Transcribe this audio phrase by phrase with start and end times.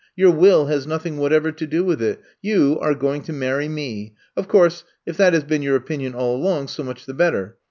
[0.15, 2.19] Your will has nothing whatever to do with it.
[2.41, 4.15] You are going to marry me.
[4.35, 7.57] Of course, if that has been your opinion all along, so much the better.